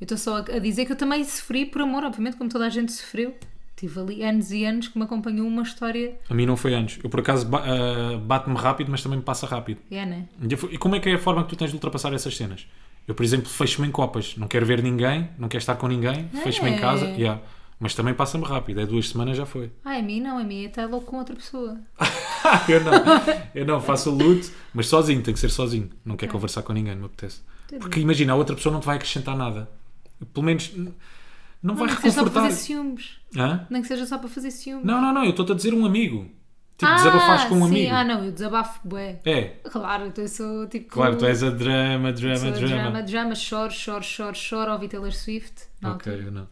[0.00, 2.68] Eu estou só a dizer que eu também sofri por amor, obviamente, como toda a
[2.68, 3.36] gente sofreu.
[3.76, 6.18] Tive ali anos e anos que me acompanhou uma história.
[6.28, 6.98] A mim não foi antes.
[7.02, 9.80] Eu, por acaso, ba- ah, bate-me rápido, mas também me passa rápido.
[9.90, 10.28] É, né?
[10.70, 12.66] E como é que é a forma que tu tens de ultrapassar essas cenas?
[13.06, 14.36] Eu, por exemplo, fecho-me em copas.
[14.36, 16.28] Não quero ver ninguém, não quero estar com ninguém.
[16.42, 16.78] Fecho-me em É.
[16.78, 17.06] casa.
[17.06, 17.40] yeah.
[17.80, 18.80] Mas também passa-me rápido.
[18.80, 19.72] É duas semanas já foi.
[19.84, 21.80] Ah, a mim não, a mim está logo com outra pessoa.
[22.68, 22.92] eu não.
[23.54, 25.20] Eu não faço o luto, mas sozinho.
[25.22, 25.90] Tem que ser sozinho.
[26.04, 27.40] Não quero conversar com ninguém, não me apetece.
[27.80, 29.68] Porque imagina, a outra pessoa não te vai acrescentar nada.
[30.32, 30.92] Pelo menos n-
[31.60, 32.50] não vai Nem que seja só para reconfortar.
[32.50, 33.16] fazer ciúmes.
[33.36, 33.66] Hã?
[33.68, 34.84] Nem que seja só para fazer ciúmes.
[34.86, 35.24] Não, não, não.
[35.24, 36.30] Eu estou-te a dizer um amigo.
[36.78, 37.68] Tipo, ah, desabafares com um sim.
[37.68, 37.94] amigo.
[37.94, 39.20] Ah, não, eu desabafo, bué.
[39.24, 39.42] É.
[39.70, 40.88] Claro, então eu sou tipo.
[40.88, 42.66] Claro, tu és a drama, drama, sou drama.
[42.68, 45.64] drama, drama, choro, choro, choro, choro, ouvi Taylor Swift.
[45.80, 46.48] na Ok, eu não.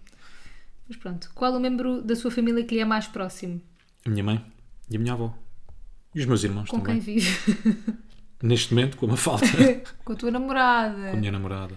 [0.88, 1.30] Mas pronto.
[1.34, 3.60] Qual o membro da sua família que lhe é mais próximo?
[4.06, 4.44] A minha mãe
[4.90, 5.32] e a minha avó.
[6.14, 7.00] E os meus irmãos Com também.
[7.00, 7.78] quem vive?
[8.42, 9.46] Neste momento, com uma falta.
[10.04, 11.10] Com a tua namorada.
[11.10, 11.74] com a minha namorada,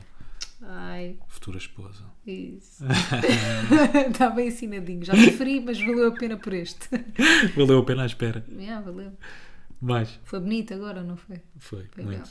[0.66, 2.04] Ai, futura esposa.
[2.26, 2.84] isso.
[4.10, 5.04] Está bem assinadinho.
[5.04, 6.88] Já sofri, mas valeu a pena por este.
[7.56, 8.46] Valeu a pena à espera.
[8.50, 9.12] Yeah, valeu.
[9.82, 10.20] Mais.
[10.24, 11.42] Foi bonito agora, não foi?
[11.58, 12.30] Foi, Foi muito.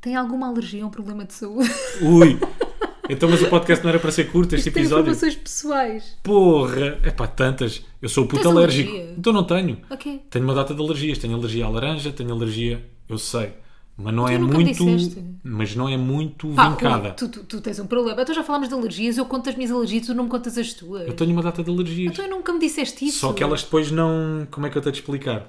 [0.00, 1.68] Tem alguma alergia ou um problema de saúde?
[2.00, 2.38] Ui!
[3.08, 5.02] Então, mas o podcast não era para ser curto, este Tem episódio?
[5.10, 6.16] informações pessoais.
[6.22, 6.98] Porra!
[7.02, 7.84] É pá, tantas.
[8.00, 8.88] Eu sou puto Tens alérgico.
[8.90, 9.14] alergia?
[9.18, 9.82] Então não tenho.
[9.90, 10.22] Ok.
[10.30, 11.18] Tenho uma data de alergias.
[11.18, 13.52] Tenho alergia à laranja, tenho alergia, eu sei.
[14.02, 15.24] Mas não Tu é muito.
[15.42, 17.10] Mas não é muito Pá, vincada.
[17.12, 18.22] Tu, tu, tu tens um problema.
[18.22, 20.72] Então já falámos de alergias, eu conto as minhas alergias, tu não me contas as
[20.72, 21.06] tuas.
[21.06, 22.12] Eu tenho uma data de alergias.
[22.12, 23.18] Então eu nunca me disseste isso.
[23.18, 24.46] Só que elas depois não.
[24.50, 25.46] Como é que eu tenho de explicar?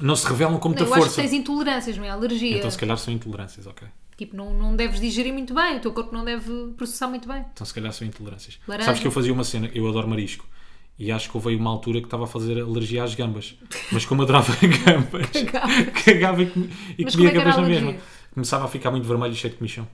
[0.00, 1.22] Não se revelam com muita Não, eu acho que força.
[1.22, 2.10] tens intolerâncias, não é?
[2.10, 2.56] Alergia.
[2.56, 3.86] Então se calhar são intolerâncias, ok.
[4.16, 7.44] Tipo, não, não deves digerir muito bem, o teu corpo não deve processar muito bem.
[7.52, 8.58] Então se calhar são intolerâncias.
[8.66, 8.86] Laranja.
[8.86, 10.46] Sabes que eu fazia uma cena, eu adoro marisco.
[11.04, 13.56] E acho que houve uma altura que estava a fazer alergia às gambas.
[13.90, 14.52] Mas como adorava
[14.86, 15.84] gambas, Cagava.
[16.04, 17.96] cagava e, comi- e comia como é gambas na mesma.
[18.32, 19.88] Começava a ficar muito vermelho e cheio de comichão.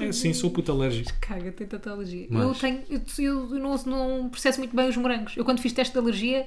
[0.00, 1.10] É assim, sou puto alérgico.
[1.20, 2.26] Caga, tem tanta alergia.
[2.30, 2.82] Mas- Eu tenho,
[3.18, 5.36] eu, eu não, não processo muito bem os morangos.
[5.36, 6.46] Eu quando fiz teste de alergia,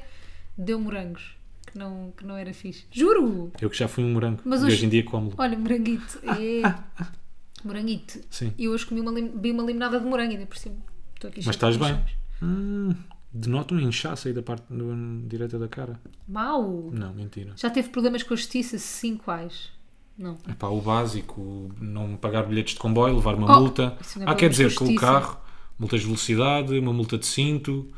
[0.57, 1.35] deu morangos.
[1.71, 2.85] Que não, que não era fixe.
[2.91, 3.51] Juro!
[3.61, 4.41] Eu que já fui um morango.
[4.43, 5.35] Mas e hoje- hoje em dia como-lo.
[5.37, 6.19] Olha, moranguito.
[6.25, 7.03] É.
[7.63, 8.19] Moranguito.
[8.29, 8.53] Sim.
[8.57, 10.75] E hoje comi uma, lim- uma limonada de morango ainda por cima.
[11.15, 11.97] Estou aqui Mas estás bem?
[12.43, 12.93] Hum,
[13.31, 15.99] denota um inchaço aí da parte do- direita da cara.
[16.27, 16.89] Mau.
[16.91, 17.53] Não, mentira.
[17.55, 18.77] Já teve problemas com a justiça?
[18.77, 19.71] Sim, quais?
[20.17, 20.37] Não.
[20.47, 23.97] Epá, o básico, não pagar bilhetes de comboio, levar uma Oh, multa.
[24.19, 25.39] é Ah, quer dizer, com o carro,
[25.79, 27.91] multas de velocidade, uma multa de cinto.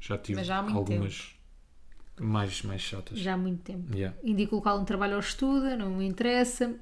[0.00, 1.34] Já tive já algumas
[2.20, 3.18] mais, mais chatas.
[3.18, 3.94] Já há muito tempo.
[3.94, 4.16] Yeah.
[4.24, 6.74] Indica o local onde trabalha ou estuda, não me interessa.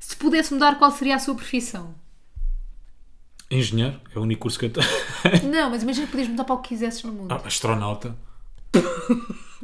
[0.00, 1.94] Se pudesse mudar, qual seria a sua profissão?
[3.50, 4.86] Engenheiro, é o único curso que eu tenho.
[5.50, 7.32] Não, mas imagina que podias mudar para o que quisesses no mundo.
[7.32, 8.14] Ah, astronauta.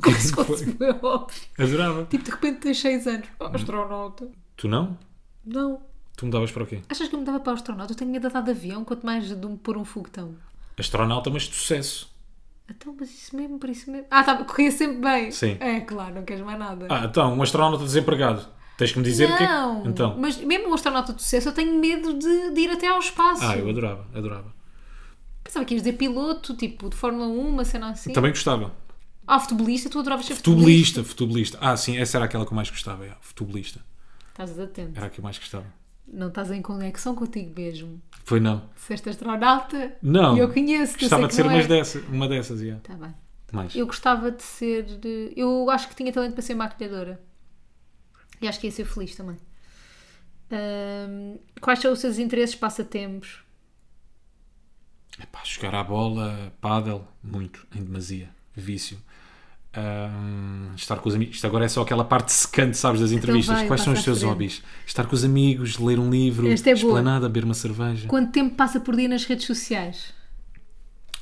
[0.03, 1.43] Como se fosse bem óbvio.
[1.59, 2.05] Adorava.
[2.07, 3.29] Tipo, de repente tens 6 anos.
[3.39, 4.29] Oh, astronauta.
[4.57, 4.99] Tu não?
[5.45, 5.81] Não.
[6.17, 6.81] Tu mudavas para o quê?
[6.89, 7.93] Achas que eu me dava para o astronauta?
[7.93, 10.35] Eu tenho medo de andar de avião, quanto mais de me pôr um foguetão.
[10.79, 12.13] Astronauta, mas de sucesso.
[12.69, 14.07] Então, mas isso mesmo, por isso mesmo.
[14.11, 15.31] Ah, tá, corria sempre bem.
[15.31, 15.59] Sim.
[15.61, 16.87] É, claro, não queres mais nada.
[16.89, 18.47] Ah, então, um astronauta desempregado.
[18.77, 20.17] Tens que me dizer o que é que- não, Então.
[20.19, 23.43] mas mesmo um astronauta de sucesso, eu tenho medo de, de ir até ao espaço.
[23.45, 24.53] Ah, eu adorava, adorava.
[25.43, 28.13] Pensava que ias dizer piloto, tipo, de Fórmula 1, uma cena assim.
[28.13, 28.73] Também gostava.
[29.27, 31.03] Ah, futebolista, tu adoravas ser futebolista.
[31.03, 31.59] Futebolista, futebolista.
[31.61, 33.07] Ah, sim, essa era aquela que eu mais gostava.
[33.07, 33.81] é, Futebolista.
[34.31, 34.97] Estás atento.
[34.97, 35.67] Era a que eu mais gostava.
[36.07, 38.01] Não estás em conexão contigo mesmo.
[38.25, 38.69] Foi não.
[38.75, 39.97] Disseste astronauta.
[40.03, 40.37] Não.
[40.37, 40.99] Eu conheço.
[40.99, 42.79] Gostava de ser mais umas dessa, uma dessas, yeah.
[42.83, 43.15] Está bem.
[43.53, 43.75] Mais.
[43.77, 44.87] Eu gostava de ser.
[45.05, 47.21] eh, Eu acho que tinha talento para ser maquilhadora.
[48.41, 49.37] E acho que ia ser feliz também.
[50.51, 53.43] Ahm, quais são os seus interesses, passatempos?
[55.21, 58.29] Epá, jogar à bola, pádel, muito, em demasia.
[58.55, 58.99] Vício.
[59.77, 61.37] Ahm, estar com os amigos.
[61.37, 63.57] Isto agora é só aquela parte secante, sabes, das entrevistas.
[63.59, 64.63] vai, Quais são os teus hobbies?
[64.87, 66.87] Estar com os amigos, ler um livro, Esta é boa.
[66.99, 68.07] esplanada, beber uma cerveja.
[68.09, 70.13] Quanto tempo passa por dia nas redes sociais?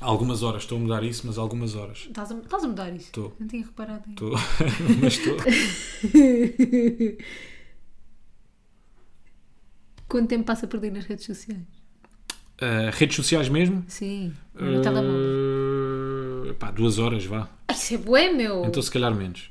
[0.03, 2.05] Algumas horas, estou a mudar isso, mas algumas horas.
[2.07, 3.05] Estás a, estás a mudar isso?
[3.05, 3.33] Estou.
[3.39, 4.21] Não tinha reparado ainda.
[4.21, 4.35] Estou.
[5.01, 5.37] mas estou.
[10.09, 11.63] Quanto tempo passa por dia nas redes sociais?
[12.61, 13.83] Ah, redes sociais mesmo?
[13.87, 14.33] Sim.
[14.53, 16.51] No telemóvel.
[16.51, 17.49] Ah, pá, duas horas, vá.
[17.71, 18.65] Isso é bué, meu.
[18.65, 19.49] Então se calhar menos.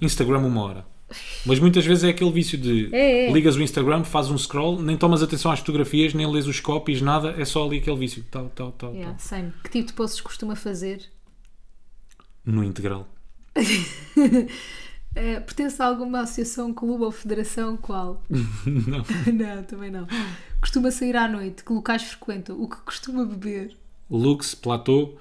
[0.00, 0.86] Instagram uma hora.
[1.44, 3.32] Mas muitas vezes é aquele vício de É, é.
[3.32, 7.00] ligas o Instagram, fazes um scroll, nem tomas atenção às fotografias, nem lês os copies,
[7.00, 8.24] nada, é só ali aquele vício.
[8.30, 9.52] Tal, tal, tal, Yeah, tal.
[9.64, 11.02] Que tipo de posts costuma fazer?
[12.44, 13.08] No integral.
[15.14, 17.76] Eh, pertence a alguma associação, clube ou federação?
[17.76, 18.22] Qual?
[18.30, 19.04] Não.
[19.34, 20.06] não, também não.
[20.60, 21.64] Costuma sair à noite?
[21.64, 22.54] Que locais frequenta?
[22.54, 23.76] O que costuma beber?
[24.08, 25.16] Lux, platô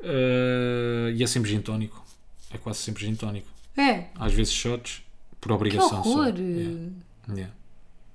[0.00, 2.04] eh, e é sempre gin tónico.
[2.50, 3.48] É quase sempre gin tónico.
[3.76, 4.08] É.
[4.16, 5.02] Às vezes shots,
[5.42, 6.08] por Que obrigação só.
[6.10, 6.32] horror!
[6.38, 6.90] Yeah.
[7.28, 7.52] Yeah.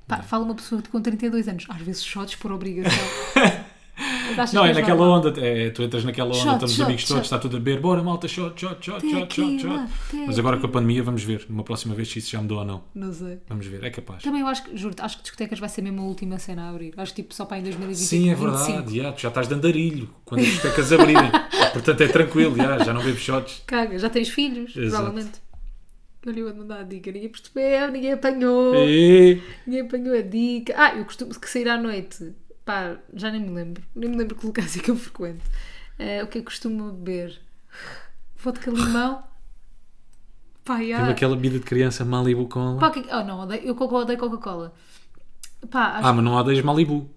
[0.08, 1.66] Pá, fala uma pessoa com 32 anos.
[1.70, 2.98] Às vezes shots por obrigação.
[4.54, 7.16] Não, que é naquela onda, é, tu entras naquela onda, Shot, estamos shot, amigos todos,
[7.18, 7.26] shot.
[7.26, 9.90] está tudo a beber, bora malta, shot, shot, shot, shot, shot, shot.
[10.28, 12.66] Mas agora com a pandemia vamos ver, numa próxima vez se isso já mudou ou
[12.66, 12.84] não.
[12.94, 13.40] Não sei.
[13.48, 14.22] Vamos ver, é capaz.
[14.22, 16.70] Também eu acho que, juro acho que discotecas vai ser mesmo a última cena a
[16.70, 16.94] abrir.
[16.96, 18.08] Acho que tipo só para em 2025.
[18.08, 18.52] Sim, é 25.
[18.68, 21.32] verdade, já, tu já estás de andarilho quando as discotecas abrirem.
[21.74, 23.64] Portanto é tranquilo, já, já não bebes shots.
[23.66, 25.04] Caga, já tens filhos, Exato.
[25.04, 25.47] provavelmente.
[26.28, 27.12] Olha, eu a mandar a dica.
[27.12, 28.76] Ninguém percebeu, ninguém apanhou.
[28.76, 29.42] E...
[29.66, 30.74] Ninguém apanhou a dica.
[30.78, 32.34] Ah, eu costumo que sair à noite.
[32.66, 33.82] Pá, já nem me lembro.
[33.96, 35.44] Nem me lembro que locais é que eu frequento.
[35.98, 37.40] Eh, o que é que costumo beber?
[38.36, 39.24] Vodka limão?
[40.66, 40.98] Pá, já.
[41.02, 43.76] Tem aquela bebida de criança Malibu com Pá, que é que- Oh, não, odeio, eu
[43.76, 44.74] odeio Coca-Cola.
[45.72, 47.10] Pá, acho Ah, mas não odeias Malibu.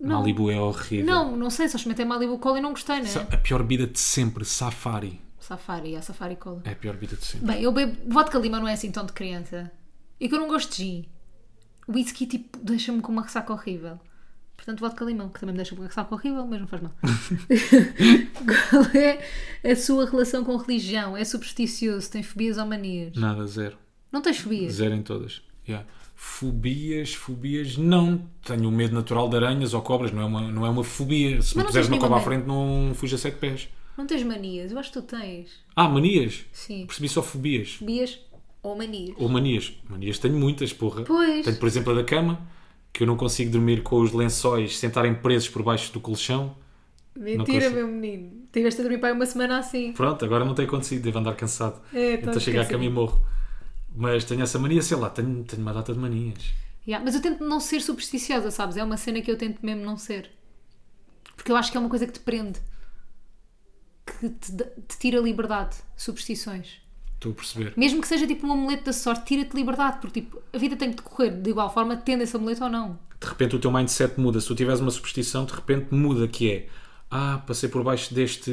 [0.00, 0.18] Não.
[0.18, 1.06] Malibu é horrível.
[1.06, 3.08] Não, não sei, só experimentei Malibu Cola e não gostei, né?
[3.30, 5.23] A pior bebida de sempre, Safari.
[5.44, 6.62] Safari, a Safari Cola.
[6.64, 7.46] É a pior bebida de sempre.
[7.46, 9.70] Bem, eu bebo vodka limão não é assim tão de criança.
[10.18, 11.04] E que eu não gosto de gin.
[11.86, 14.00] Whisky, tipo, deixa-me com uma ressaca horrível.
[14.56, 16.92] Portanto, vodka limão, que também me deixa com uma ressaca horrível, mas não faz mal.
[18.70, 19.22] Qual é
[19.70, 21.14] a sua relação com religião?
[21.14, 22.10] É supersticioso?
[22.10, 23.14] Tem fobias ou manias?
[23.14, 23.76] Nada, zero.
[24.10, 24.72] Não tens fobias?
[24.72, 25.42] Zero em todas.
[25.68, 25.86] Yeah.
[26.14, 28.22] Fobias, fobias, não.
[28.42, 31.42] Tenho medo natural de aranhas ou cobras, não é uma, não é uma fobia.
[31.42, 33.68] Se me não puseres uma cobra à frente, não fuja sete pés.
[33.96, 34.72] Não tens manias?
[34.72, 35.50] Eu acho que tu tens.
[35.74, 36.44] Ah, manias.
[36.52, 36.86] Sim.
[36.86, 37.74] Percebi só fobias.
[37.74, 38.18] Fobias
[38.62, 39.14] ou manias?
[39.18, 39.72] Ou manias.
[39.88, 41.04] Manias tenho muitas, porra.
[41.04, 41.44] Pois.
[41.44, 42.40] Tenho, por exemplo, a da cama,
[42.92, 46.56] que eu não consigo dormir com os lençóis sentarem presos por baixo do colchão.
[47.14, 48.48] Mentira, meu menino.
[48.52, 49.92] Tiveste a dormir para aí uma semana assim.
[49.92, 51.80] Pronto, agora não tem acontecido, devo andar cansado.
[51.92, 53.24] É, tá então chego à cama e morro.
[53.94, 56.52] Mas tenho essa mania, sei lá, tenho, tenho uma data de manias.
[56.86, 58.76] Yeah, mas eu tento não ser supersticiosa, sabes?
[58.76, 60.30] É uma cena que eu tento mesmo não ser.
[61.36, 62.60] Porque eu acho que é uma coisa que te prende.
[64.06, 65.76] Que te, te tira liberdade.
[65.96, 66.82] Superstições.
[67.14, 67.72] Estou a perceber.
[67.76, 69.98] Mesmo que seja tipo um amuleto da sorte, tira-te liberdade.
[70.00, 72.98] Porque tipo, a vida tem que decorrer de igual forma, tendo esse amuleto ou não.
[73.20, 74.40] De repente o teu mindset muda.
[74.40, 76.66] Se tu tiveres uma superstição, de repente muda, que é
[77.10, 78.50] Ah, passei por baixo deste.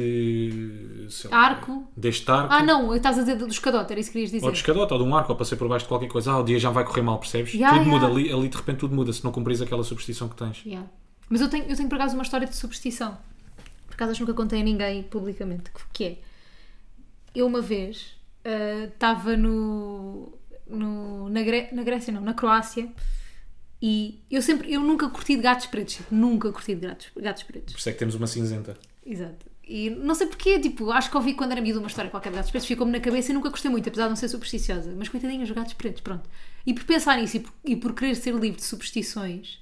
[1.30, 1.86] lá, Arco.
[1.96, 2.52] Deste arco.
[2.54, 4.46] Ah, não, estás a dizer do escadote, era isso que querias dizer.
[4.46, 6.32] Ou de escadote, ou de um arco, ou passei por baixo de qualquer coisa.
[6.32, 7.52] Ah, o dia já vai correr mal, percebes?
[7.54, 7.88] Ya, tudo ya.
[7.88, 10.62] muda ali, ali de repente tudo muda se não cumpris aquela superstição que tens.
[10.64, 10.88] Yeah.
[11.28, 13.18] Mas eu tenho, eu tenho por acaso uma história de superstição.
[13.92, 15.70] Por acaso acho que nunca contei a ninguém publicamente.
[15.92, 16.18] que- é,
[17.34, 20.32] eu uma vez ah, estava no,
[20.66, 22.88] no, na, Gré- na Grécia, não, na Croácia,
[23.80, 27.42] e eu sempre, eu nunca curti de gatos pretos, tipo, nunca curti de gatos, gatos
[27.42, 27.74] pretos.
[27.74, 28.76] Por isso é que temos uma cinzenta.
[29.04, 29.46] Exato.
[29.66, 32.36] E não sei porquê, tipo, acho que ouvi quando era miúdo uma história qualquer de
[32.36, 34.94] gatos pretos, ficou-me na cabeça e nunca gostei muito, apesar de não ser supersticiosa.
[34.96, 36.28] Mas coitadinhos, os gatos pretos, pronto.
[36.66, 39.60] E por pensar nisso e por, e por querer ser livre de superstições,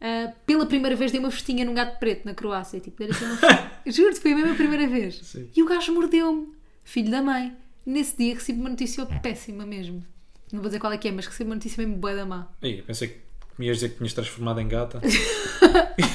[0.00, 2.80] ah, pela primeira vez dei uma festinha num gato preto na Croácia.
[2.80, 3.38] Tipo, dei assim uma.
[3.86, 5.20] Juro-te, foi a mesma primeira vez.
[5.22, 5.48] Sim.
[5.54, 6.48] E o gajo mordeu-me,
[6.82, 7.54] filho da mãe.
[7.86, 10.04] Nesse dia recebi uma notícia péssima mesmo.
[10.52, 12.48] Não vou dizer qual é que é, mas recebi uma notícia mesmo boa da má.
[12.62, 13.18] Aí, eu pensei que
[13.58, 15.00] me ias dizer que tinhas transformado em gata.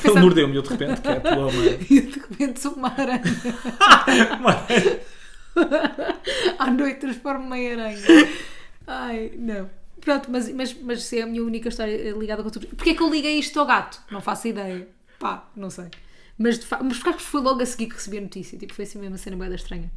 [0.04, 1.80] Ele mordeu-me eu de repente, que é a tua mãe.
[1.90, 3.22] E de repente sou uma aranha.
[6.58, 7.98] À noite transformo-me em aranha.
[8.88, 9.70] Ai, não.
[10.10, 12.66] Pronto, mas, mas, mas é a minha única história ligada com tudo.
[12.66, 14.02] Porquê é que eu liguei isto ao gato?
[14.10, 14.88] Não faço ideia.
[15.20, 15.86] Pá, não sei.
[16.36, 16.82] Mas, de fa...
[16.82, 18.58] mas que foi logo a seguir que recebi a notícia?
[18.58, 19.92] Tipo, foi assim mesmo uma cena boeda estranha.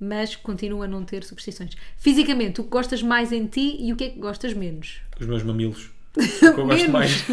[0.00, 1.74] Mas continuo a não ter superstições.
[1.98, 5.02] Fisicamente, o que gostas mais em ti e o que é que gostas menos?
[5.20, 5.90] Os meus mamilos.
[6.16, 6.92] O que eu gosto Menos.
[6.92, 7.24] mais.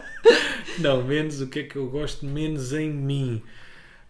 [0.80, 3.42] não, menos o que é que eu gosto menos em mim.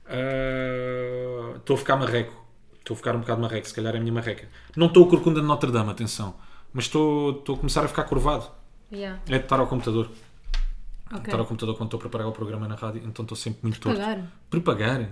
[0.05, 2.47] Ah, Estou a ficar marreco.
[2.79, 4.49] Estou a ficar um bocado marreco, se calhar é a minha marreca.
[4.77, 6.37] Não estou o corcunda de Notre Dame, atenção.
[6.77, 8.51] Mas estou, estou a começar a ficar curvado.
[8.93, 9.19] Yeah.
[9.29, 10.11] É de estar ao computador.
[11.07, 11.21] Ok.
[11.25, 13.81] Estar ao computador quando estou a preparar o programa na rádio, então estou sempre muito
[13.81, 13.97] torto.
[13.97, 14.33] Preparar?
[14.51, 15.11] Prepagar.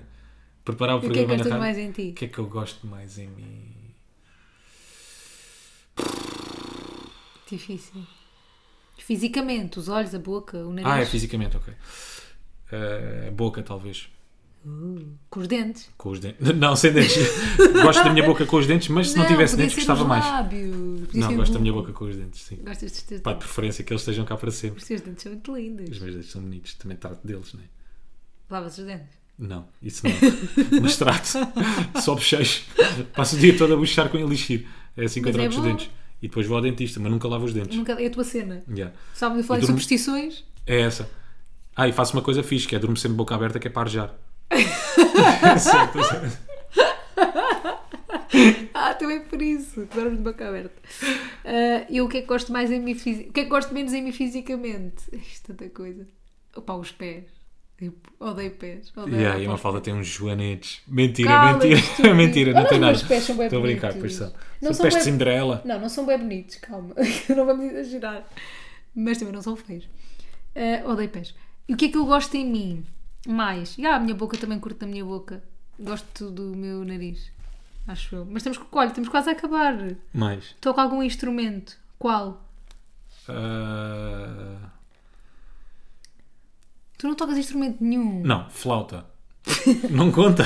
[0.63, 1.61] Preparar o E o que é que programa gostas na rádio.
[1.61, 2.11] mais em ti?
[2.11, 3.95] O que é que eu gosto mais em mim?
[7.49, 8.03] Difícil.
[8.99, 10.91] Fisicamente, os olhos, a boca, o nariz.
[10.91, 11.73] Ah, é fisicamente, ok.
[12.73, 14.11] Ah, boca, talvez.
[15.31, 15.91] Com os dentes.
[15.99, 16.39] Com os dentes.
[16.57, 17.17] Não, sem dentes.
[17.83, 20.25] gosto da minha boca com os dentes, mas se não, tivesse podia dentes gostava mais.
[20.25, 21.13] Lábios.
[21.15, 22.57] Não, gosto da minha boca com os dentes, sim.
[22.65, 24.79] Gostas dos teus Pá, de preferência que eles estejam cá para sempre.
[24.81, 25.91] Os teus dentes são muito lindos.
[25.91, 27.65] Os meus dentes são bonitos, também trato deles, não é?
[28.51, 29.25] Lavas os dentes.
[29.39, 30.13] Não, isso não.
[30.81, 31.27] Mas trato.
[32.01, 32.65] Só bochecho.
[33.15, 34.67] Passo o dia todo a bochechar com elixir.
[34.97, 35.63] É assim que eu é trato os bom.
[35.63, 35.91] dentes.
[36.23, 37.77] E depois vou ao dentista, mas nunca lavo os dentes.
[37.77, 38.01] Nunca...
[38.01, 38.63] É a tua cena.
[38.69, 38.95] Yeah.
[39.13, 40.45] Sabe de falar E de durmo- superstições?
[40.67, 41.11] É essa.
[41.77, 43.83] Ah, e faço uma coisa fixe, que é durmo sempre boca aberta, que é para
[43.83, 44.15] arejar.
[48.75, 49.87] Ah, também por isso.
[49.95, 50.75] Dormes de boca aberta.
[51.45, 52.97] Ah, e o que é que gosto mais em mim O
[53.33, 55.03] que é que gosto menos em mim fisicamente?
[55.13, 56.07] Isto é tanta coisa.
[56.57, 57.25] Opa, os pés.
[57.79, 58.93] Tipo, odeio pés.
[58.97, 60.81] Odeio Yeah, e a opa, Mafalda tem uns joanetes.
[60.87, 62.15] Mentira, Cala-te, mentira.
[62.15, 62.93] mentira, não tem os nada.
[62.93, 64.29] meus pés são bem Estou a brincar, pois são.
[64.61, 65.63] Não São são pés de Cinderela.
[65.65, 66.95] Não, não são bem bonitos, calma.
[67.37, 68.27] não vamos exagerar.
[68.95, 69.89] Mas também não são feios.
[70.55, 71.35] Ah, odeio pés.
[71.69, 72.85] E o que é que eu gosto em mim?
[73.27, 73.77] Mais.
[73.79, 75.43] E ah, a minha boca também curto da minha boca.
[75.79, 77.33] Gosto do meu nariz.
[77.87, 78.27] Acho eu.
[78.31, 78.65] Mas temos que.
[78.73, 79.75] Olha, temos quase a acabar.
[80.13, 80.55] Mais.
[80.61, 81.77] Toco algum instrumento.
[81.99, 82.45] Qual?
[83.29, 84.71] Ah,
[87.05, 88.23] Tu não tocas instrumento nenhum.
[88.23, 89.05] Não, flauta.
[89.91, 90.45] não conta.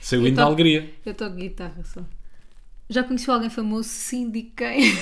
[0.00, 0.92] Sei o hino da alegria.
[1.04, 2.04] Eu toco guitarra só.
[2.90, 3.88] Já conheceu alguém famoso?
[3.88, 4.92] Sim, de quem?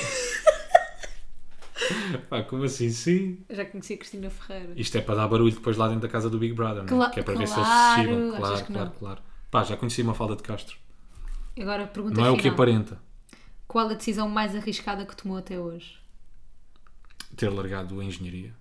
[2.28, 2.90] Pá, como assim?
[2.90, 3.44] Sim.
[3.48, 4.72] Eu já conheci a Cristina Ferreira.
[4.76, 6.88] Isto é para dar barulho depois lá dentro da casa do Big Brother, não é?
[6.88, 8.92] Cla- que é para ver se claro, eles se Claro, claro, não?
[8.98, 9.20] claro.
[9.50, 10.76] Pá, já conheci uma falda de Castro.
[11.61, 12.42] Agora pergunta Não é o final.
[12.42, 12.98] que aparenta
[13.68, 16.00] Qual a decisão mais arriscada que tomou até hoje?
[17.37, 18.55] ter largado a engenharia.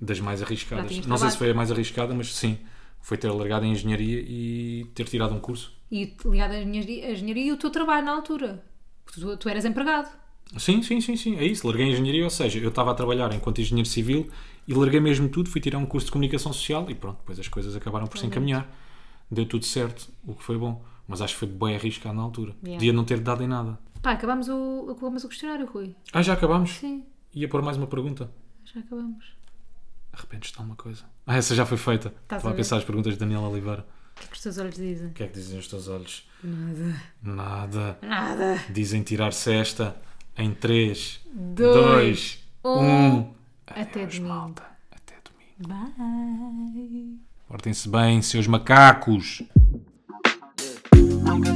[0.00, 1.06] Das mais arriscadas.
[1.06, 2.58] Não sei se foi a mais arriscada, mas sim.
[3.00, 5.72] Foi ter largado a engenharia e ter tirado um curso.
[5.90, 8.64] E ligado à engenharia, à engenharia e o teu trabalho na altura.
[9.04, 10.08] Porque Tu, tu eras empregado.
[10.56, 11.36] Sim, sim, sim, sim.
[11.36, 11.66] É isso.
[11.66, 14.30] Larguei a engenharia, ou seja, eu estava a trabalhar enquanto engenheiro civil
[14.68, 17.48] e larguei mesmo tudo, fui tirar um curso de comunicação social e pronto, depois as
[17.48, 18.68] coisas acabaram por se encaminhar.
[19.30, 20.84] Deu tudo certo, o que foi bom.
[21.08, 22.52] Mas acho que foi bem arriscado na altura.
[22.62, 22.76] Yeah.
[22.78, 23.78] Podia não ter dado em nada.
[24.00, 25.94] Pá, acabámos o, acabámos o questionário, Rui.
[26.12, 26.70] Ah, já acabámos?
[26.70, 27.04] Sim,
[27.34, 28.30] Ia pôr mais uma pergunta.
[28.64, 29.24] já acabamos.
[30.12, 31.02] Arrependes-te de alguma coisa?
[31.26, 32.08] Ah, essa já foi feita.
[32.08, 33.84] Estás Estava a a pensar as perguntas de Daniel Oliveira.
[34.16, 35.08] O que é que os teus olhos dizem?
[35.08, 36.28] O que é que dizem os teus olhos?
[36.42, 37.02] Nada.
[37.22, 37.98] Nada.
[38.00, 38.64] Nada.
[38.70, 39.96] Dizem tirar-se esta
[40.36, 43.18] em 3, Dois, 2, um.
[43.18, 43.34] 1.
[43.66, 44.34] Até Adeus, domingo.
[44.34, 44.62] malta.
[44.90, 45.68] Até domingo.
[45.68, 47.18] Bye.
[47.48, 49.42] Portem-se bem, seus macacos.
[51.24, 51.54] Nunca